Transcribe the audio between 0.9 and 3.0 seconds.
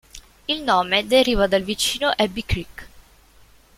deriva dal vicino Abbie Creek.